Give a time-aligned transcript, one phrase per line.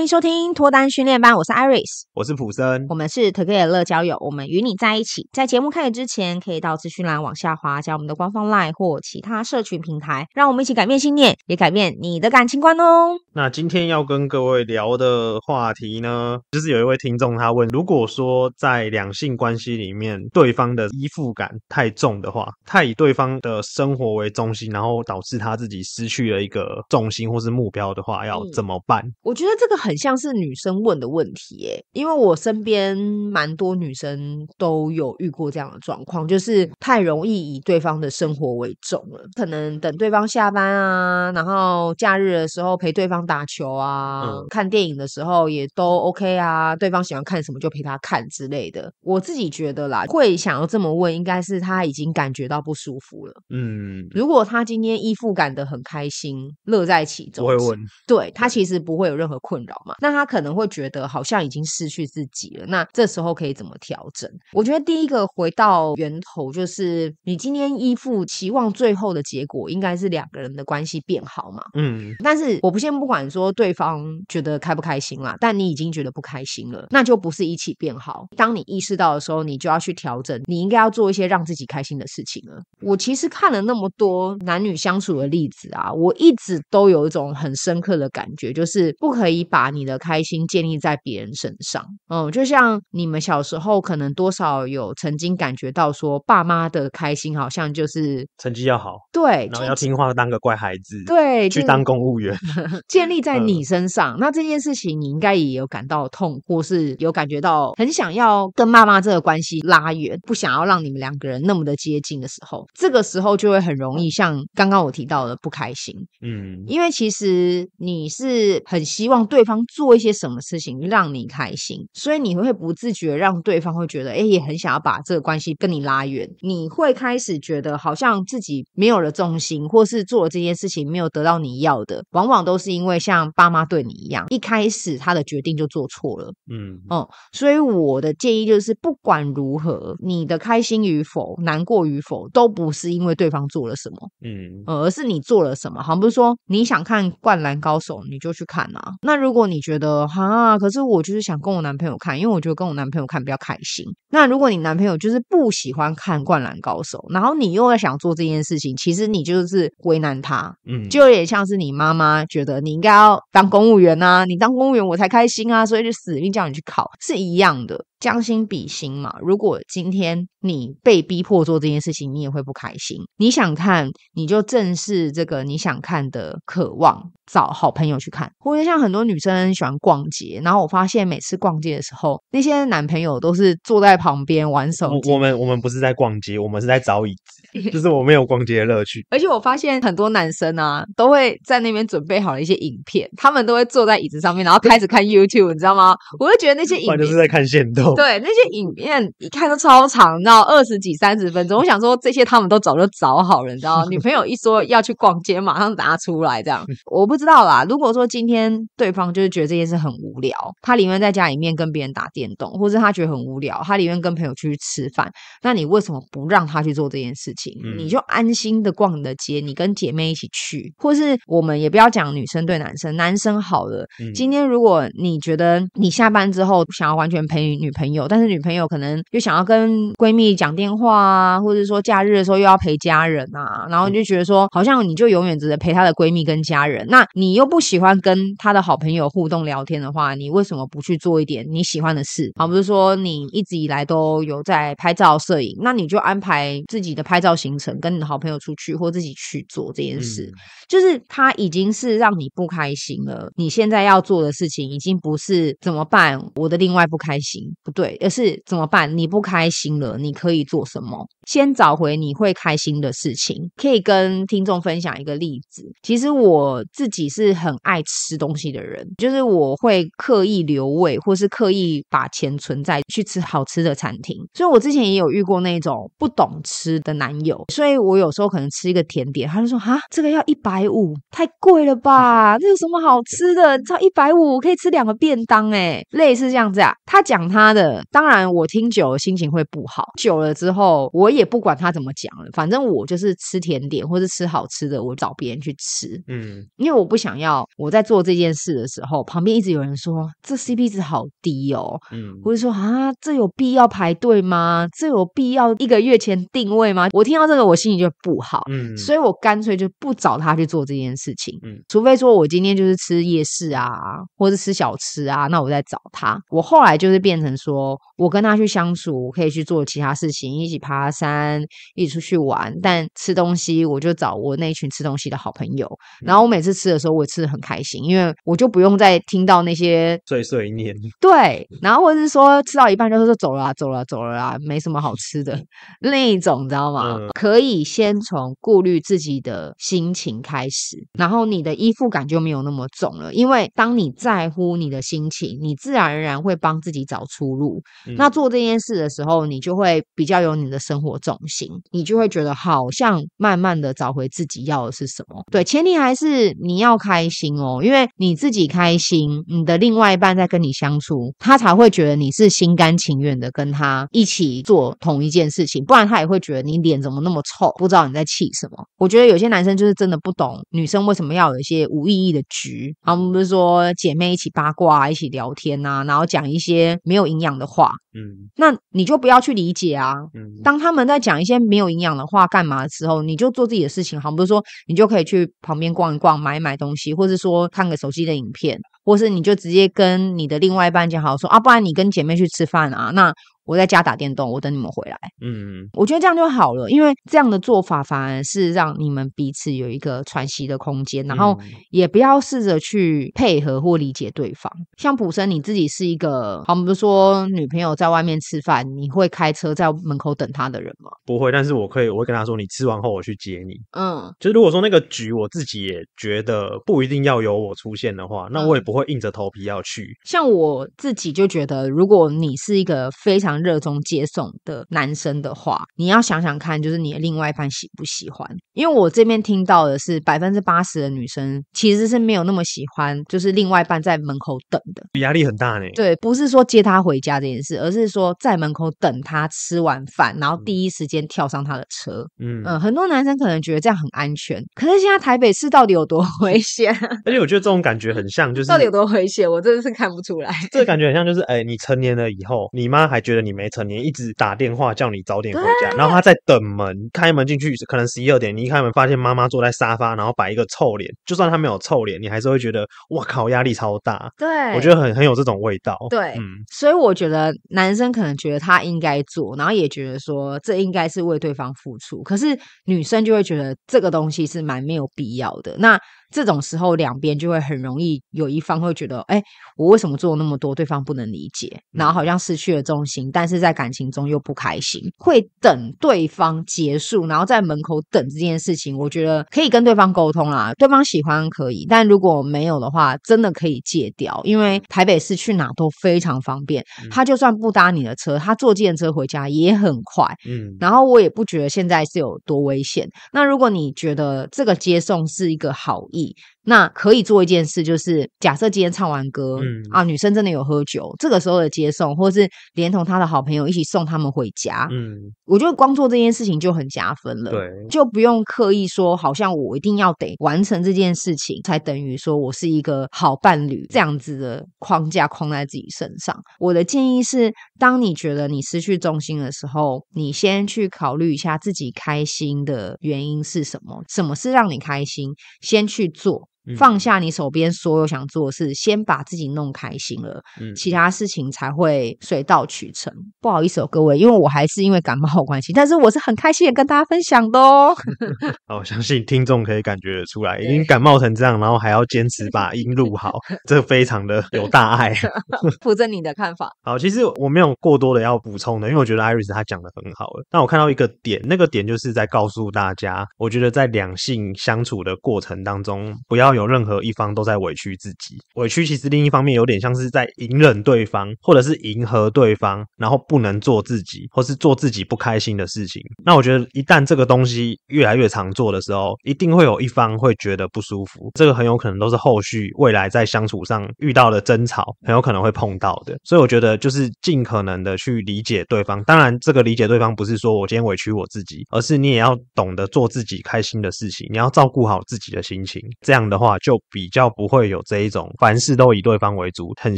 [0.00, 5.28] 欢迎收听脱单训练班，我是 Iris，我是普森，我们是 Together 乐交友，我们与你在一起。
[5.30, 13.14] 在节目开始之前，可以到资讯栏往下滑，加我们的官方 LINE 或其他社群平台，让我们一起改变信念，也改变你的感情观哦。
[13.34, 29.02] 那今天要跟各位聊的话题呢，就是有一位听众他问，如果说在两性关系里面，对方的依附感太重的话，太以对方的生活为中心，然后导致他自己失去了一个重心或是目标的话，要怎么办？
[29.04, 29.89] 嗯，我觉得这个。
[29.89, 48.92] 很像是女生问的问题耶，因为我身边蛮多女生都有遇过这样的状况，就是太容易以对方的生活为重了，可能等对方下班啊，然后假日的时候陪对方打球啊，嗯、看电影的时候也都 OK 啊，对方喜欢看什么就陪他看之类的。
[49.02, 53.32] 我自己觉得啦，会想要这么问，应该是他已经感觉到不舒服了。
[53.50, 59.69] 嗯，如果他今天依附感的很开心，乐在其中，我会问，对， 他其实不会有任何困扰。
[60.00, 64.30] 那他可能会觉得好像已经失去自己了，那这时候可以怎么调整？
[64.52, 71.62] 我觉得第一个回到源头，就是你今天依附，期望最后的结果应该是两个人的关系变好嘛。
[71.74, 78.26] 嗯，但是我不先不管说对方觉得开不开心啦，但你已经觉得不开心了，那就不是一起变好。
[78.36, 82.60] 当你意识到的时候，你就要去调整，你应该要做一些让自己开心的事情了。
[82.80, 89.59] 我其实看了那么多男女相处的例子啊，我一直都有一种很深刻的感觉，就是不可以把。
[89.68, 102.34] 你的开心建立在别人身上，嗯，就像你们小时候可能多少有曾经感觉到说，爸妈的开心好像就是成绩要好，对，然后要听话，当个乖孩子，对，去当公务员，
[102.88, 104.14] 建立在你身上。
[104.14, 119.49] 嗯、那这件事情你应该也有感到痛，或是有感觉到很想要跟妈妈这个关系拉远，不想要让你们两个人那么的接近的时候，这个时候就会很容易像刚刚我提到的不开心，嗯，因为其实你是很希望对方。
[119.66, 126.28] 做一些什么事情让你开心，所以你会不自觉让对方会觉得，哎，也很想要把这个关系跟你拉远。
[126.42, 136.32] 你会开始觉得好像自己没有了重心，或是做了这件事情没有得到你要的，往往都是因为像爸妈对你一样，一开始他的决定就做错了。
[136.50, 145.80] 嗯嗯，所以我的建议就是，不管如何，你的开心与否、难过与否，都不是因为对方做了什么，嗯，而是你做了什么。
[145.82, 148.92] 好像不是说你想看《灌篮高手》，你就去看啊。
[149.02, 153.84] 那如果你觉得哈，可是我就是想跟我男朋友看，因为我觉得跟我男朋友看比较开心。
[154.10, 167.84] 那如果你男朋友就是不喜欢看《灌篮高手》，然后你又要想做这件事情，其实你就是为难他，嗯，就有点像是你妈妈觉得你应该要当公务员啊，你当公务员我才开心啊，所以就死命叫你去考，是一样的。
[168.00, 172.96] 将心比心嘛，如果今天你被逼迫做这件事情，你也会不开心。
[173.18, 176.98] 你想看，你就正视这个你想看的渴望，
[177.30, 178.32] 找好朋友去看。
[178.38, 185.10] 或者像很多女生很喜欢逛街，然后我发现每次逛街的时候，那些男朋友都是坐在旁边玩手机。
[185.10, 189.04] 我们我们不是在逛街，我们是在找椅子， 就是我没有逛街的乐趣。
[189.10, 195.94] 而且我发现很多男生啊，都会在那边准备好了一些影片，他们都会坐在椅子上面，然后开始看 YouTube，你知道吗？
[196.18, 197.94] 我就觉得那些影片就是在看线动。
[197.94, 201.58] 对，那些影片一看都超长，你知道，二十几、三十分钟。
[201.58, 206.64] 我想说，这些他们都早就找好了，你知道，女朋友一说要去逛街，马上拿出来这样。
[206.90, 207.64] 我不知道啦。
[207.68, 215.10] 如果说今天对方就是觉得这件事很无聊，他宁愿在家里面跟别人打电动，或者他觉得很无聊，他宁愿跟朋友去吃饭，
[215.42, 217.52] 那你为什么不让他去做这件事情？
[217.64, 223.86] 嗯、你就安心的逛你的街，你跟姐妹一起去，或是我们也不要讲女生对男生，男生好了。
[224.00, 242.32] 嗯、今天如果你觉得你下班之后想要完全陪女朋友，但是女朋友可能又想要跟闺蜜讲电话啊，或者说假日的时候又要陪家人啊，然后你就觉得说，好像你就永远只能陪她的闺蜜跟家人，那你又不喜欢跟她的好朋友互动聊天的话，你为什么不去做一点你喜欢的事？
[242.36, 250.24] 好，不是说你一直以来都有在拍照摄影，那你就安排自己的拍照行程，跟你的好朋友出去或自己去做这件事。
[250.24, 250.34] 嗯、
[250.68, 257.96] 就是他已经是让你不开心了，你现在要做的事情已经不是怎么办，我的另外不开心，不对。
[258.00, 258.96] 而是怎么办？
[258.96, 261.06] 你不开心了，你可以做什么？
[261.26, 263.36] 先找回你会开心的事情。
[263.56, 265.62] 可以跟听众分享一个例子。
[265.82, 274.16] 其实我自己是很爱吃东西的人，就是我会刻意留位，或是刻意把钱存在去吃好吃的餐厅。
[274.34, 282.38] 所以我之前也有遇过那种不懂吃的男友，所以我有时候可能吃一个甜点，他就说：“哈，这个要一百五，太贵了吧？
[282.38, 283.56] 这有什么好吃的？
[283.56, 287.82] 你知道一百五可以吃两个便当哎，类似这样子啊。”他讲他的。
[287.90, 289.84] 当然，我听久了心情会不好。
[289.98, 296.00] 久了之后，我也不管他怎么讲了，反正我就是吃甜点或是吃好吃的，我找别人去吃。
[296.08, 304.66] 嗯，因为我不想要我在做这件事的时时候，旁边一直有人说这 CP 值好低哦，嗯，或者说啊，这有必要排队吗？
[304.78, 306.88] 这有必要一个月前定位吗？
[306.92, 313.68] 我听到这个，我心里就不好，嗯，所以我干脆就不找他去做这件事情，嗯，除非说我今天就是吃夜市啊，
[314.16, 316.18] 或者吃小吃啊，那我再找他。
[316.30, 321.42] 我后来就是变成说我跟他去相处，我可以去做其他事情，一起爬山，
[321.74, 325.68] 一起出去玩，但吃东西我就找我那一群吃东西的好朋友，
[326.04, 335.38] 然后我每次吃的时候，我也吃的很开心，因为我就不用再听到那些碎碎念，对，然后或者是说吃到一半就说走了啊，走了啊，走了啊，没什么好吃的
[335.80, 336.96] 那一种，你知道吗？
[336.98, 347.62] 嗯、可以先从顾虑自己的心情开始，然后你的依附感就没有那么重了，因为当你在乎你的心情，你自然而然会帮自己找出路。
[347.86, 355.24] 嗯、那做这件事的时候，你就会比较有你的生活重心，你就会觉得好像慢慢的找回自己要的是什么。
[355.30, 368.64] 对，前提还是你要开心哦，因为你自己开心，你的另外一半在跟你相处，他才会觉得你是心甘情愿的跟他一起做同一件事情，不然他也会觉得你脸怎么那么臭，不知道你在气什么。
[368.78, 379.94] 我觉得有些男生就是真的不懂女生为什么要有一些无意义的局，他们不是说姐妹一起八卦、一起聊天啊，然后讲一些没有营养的话，嗯，那你就不要去理解啊。
[380.14, 388.49] 嗯，当他们在讲一些没有营养的话干嘛的时候，你就做自己的事情，好，比如说你就可以去旁边逛一逛、买一买东西，或是说看个手机的影片，
[388.84, 393.12] 或是你就直接跟你的另外一半讲好说啊，不然你跟姐妹去吃饭啊，那。
[393.50, 394.96] 我在家打电动，我等你们回来。
[395.20, 401.36] 嗯，我觉得这样就好了，因为这样的做法反而是让你们彼此有一个喘息的空间，然后
[401.70, 404.52] 也不要试着去配合或理解对方。
[404.78, 410.88] 像普生，你自己是一个，好，比如说女朋友在外面吃饭，你会开车在门口等她的人吗？
[411.04, 413.54] 不会，但是我可以，我会跟她说，你吃完后我去接你。
[413.76, 419.82] 嗯，就是如果说那个局我自己也觉得不一定要有我出现的话，那我也不会硬着头皮要去。
[419.82, 428.28] 嗯，像我自己就觉得，如果你是一个非常热衷接送的男生的话，你要想想看，就是你的另外一半喜不喜欢？
[428.52, 435.66] 因为我这边听到的是百分之八十的女生其实是没有那么喜欢，就是另外一半在门口等的，压力很大呢。
[435.74, 442.04] 对，不是说接他回家这件事，而是说在门口等他吃完饭，然后第一时间跳上他的车。
[442.18, 446.74] 嗯嗯，很多男生可能觉得这样很安全，可是现在台北市到底有多危险？
[447.04, 450.34] 而且我觉得这种感觉很像，就是到底有多危险，我真的是看不出来。
[450.50, 453.70] 这个感觉很像，就是哎，你成年了以后，你妈还觉得你没成。
[453.70, 464.10] 年一直打电话叫你早点回家，然后他在等门，开门进去可能十一二点，你一开门发现妈妈坐在沙发，然后摆一个臭脸，就算他没有臭脸，你还是会觉得哇靠，压力超大。
[464.18, 464.26] 对，
[464.56, 465.76] 我觉得很很有这种味道。
[465.88, 475.56] 对，嗯，所以我觉得男生可能觉得他应该做，然后也觉得说这应该是为对方付出，可是女生就会觉得这个东西是蛮没有必要的。
[475.58, 475.78] 那
[476.10, 479.22] 这种时候，两边就会很容易有一方会觉得，哎，
[479.56, 502.88] 我为什么做那么多，对方不能理解，然后好像失去了重心，但是在感情中又不开心，会等对方结束，然后在门口等这件事情，我觉得可以跟对方沟通啦，对方喜欢可以，但如果没有的话，真的可以戒掉，因为台北市去哪都非常方便，他就算不搭你的车，他坐计程车回家也很快，嗯，然后我也不觉得现在是有多危险。
[503.12, 506.14] 那如果你觉得这个接送是一个好意，二。
[506.44, 526.18] 那可以做一件事，就是假设今天唱完歌，嗯啊，女生真的有喝酒，这个时候的接送，或是连同她的好朋友一起送他们回家，嗯，我觉得光做这件事情就很加分了，对，就不用刻意说，好像我一定要得完成这件事情，才等于说我是一个好伴侣这样子的框架框在自己身上。
[526.38, 535.10] 我的建议是，当你觉得你失去重心的时候，你先去考虑一下自己开心的原因是什么，什么是让你开心，
[535.42, 536.30] 先去做。
[536.56, 542.92] 放下你手边所有想做的事，先把自己弄开心了，嗯，其他事情才会水到渠成。
[543.20, 547.74] 不好意思哦，各位，因为我还是因为感冒关系，但是我是很开心的跟大家分享的哦。
[548.48, 553.12] 我相信听众可以感觉得出来，已经感冒成这样，然后还要坚持把音录好，
[553.46, 554.94] 这非常的有大爱。
[555.62, 556.50] 扶着你的看法。
[556.62, 560.24] 好，其实我没有过多的要补充的，因为我觉得 Iris 她讲的很好了。
[560.30, 566.50] 但我看到一个点，那个点就是在告诉大家，我觉得在两性相处的过程当中，不要有。
[566.50, 575.80] 任何一方都在委屈自己，委屈其实另一方面有点像是在隐忍对方，或者是迎合对方，然后不能做自己，或是做自己不开心的事情。
[576.04, 581.08] 那我觉得一旦这个东西越来越常做的时候，一定会有一方会觉得不舒服。
[581.14, 585.96] 这个很有可能都是后续未来在相处上遇到的争吵，很有可能会碰到的。
[586.02, 588.82] 所以我觉得就是尽可能的去理解对方。
[588.82, 595.60] 当然，这个理解对方不是说我今天委屈我自己，而是你也要懂得做自己开心的事情，你要照顾好自己的心情。
[595.86, 599.76] 这样的话，就比较不会有这一种凡事都以对方为主，很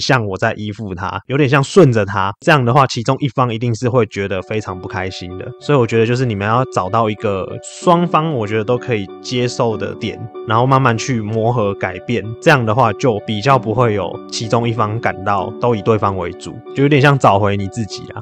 [0.01, 2.35] 像我在依附他，有点像顺着他。
[2.41, 5.49] 这样的话，其中一方一定是会觉得非常不开心的。
[5.61, 12.25] 所以我觉得，就是你们要找到一个双方我觉得都可以接受的点，然后慢慢去磨合改变。
[12.41, 18.21] 这样的话，就比较不会有其中一方感到都以对方为主，就有点像找回你自己啊。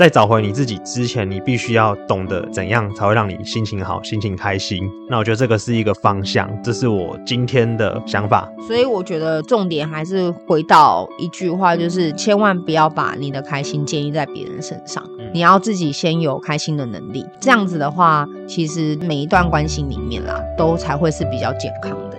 [0.00, 4.90] 在找回你自己之前，你必须要懂得怎样才会让你心情好、心情开心。
[5.10, 8.50] 那我觉得这个是一个方向，这是我今天的想法。
[8.66, 17.26] 所以我觉得重点还是回到一句话，就是千万不要把你的开心建立在别人身上，嗯，你要自己先有开心的能力。
[17.38, 22.09] 这样子的话，其实每一段关系里面啦，都才会是比较健康的。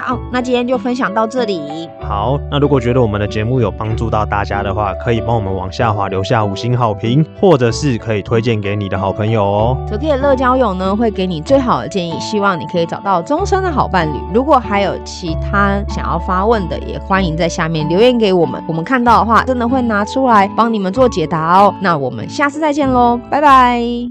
[0.00, 0.06] 嗯。
[0.06, 1.88] 好，那今天就分享到这里。
[2.00, 9.76] 好，那如果觉得我们的节目有帮助到大家的话，可以帮我们往下滑留下五星好评，或者是可以推荐给你的好朋友哦。
[9.88, 14.16] 土 K 的乐交友呢，会给你最好的建议，希望你可以找到终身的好伴侣。
[14.32, 21.74] 如果还有其他想要发问的，也欢迎在下面留言给我们，我们看到的话，真的会拿出来帮你们做解答哦。
[21.80, 24.08] 那我们下次再见喽，拜拜。